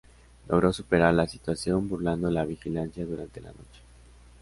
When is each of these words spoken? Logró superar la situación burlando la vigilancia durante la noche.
Logró 0.49 0.73
superar 0.73 1.13
la 1.13 1.27
situación 1.27 1.87
burlando 1.87 2.31
la 2.31 2.43
vigilancia 2.43 3.05
durante 3.05 3.39
la 3.39 3.49
noche. 3.49 3.81